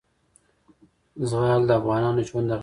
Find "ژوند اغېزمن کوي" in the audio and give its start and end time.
2.27-2.59